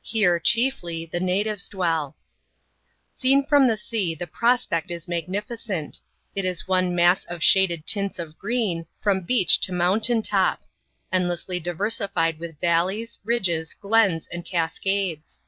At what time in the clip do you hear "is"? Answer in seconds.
4.90-5.06, 6.46-6.66